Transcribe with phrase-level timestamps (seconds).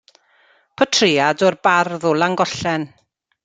[0.81, 2.91] Portread o'r bardd o Langollen.